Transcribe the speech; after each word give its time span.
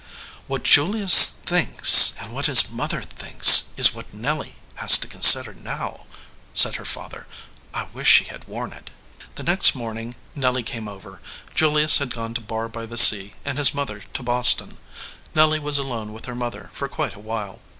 "What 0.47 0.63
Julius 0.63 1.27
thinks 1.29 2.13
and 2.19 2.33
what 2.33 2.47
his 2.47 2.71
mother 2.71 3.03
thinks 3.03 3.65
is 3.77 3.93
what 3.93 4.15
Nelly 4.15 4.55
has 4.77 4.97
to 4.97 5.07
consider 5.07 5.53
now," 5.53 6.07
said 6.55 6.77
her 6.77 6.85
father. 6.85 7.27
"I 7.71 7.83
wish 7.93 8.09
she 8.09 8.23
had 8.23 8.47
worn 8.47 8.73
it." 8.73 8.89
The 9.35 9.43
next 9.43 9.75
morning 9.75 10.15
Nelly 10.33 10.63
came 10.63 10.87
over. 10.87 11.21
Julius 11.53 11.97
had 11.99 12.15
gone 12.15 12.33
to 12.33 12.41
Barr 12.41 12.67
by 12.67 12.87
the 12.87 12.97
Sea, 12.97 13.33
and 13.45 13.59
his 13.59 13.75
mother 13.75 13.99
to 13.99 14.23
Boston. 14.23 14.79
Nelly 15.35 15.59
was 15.59 15.77
alone 15.77 16.13
with 16.13 16.25
her 16.25 16.33
mother 16.33 16.71
for 16.73 16.89
quite 16.89 17.13
a 17.13 17.19
while. 17.19 17.61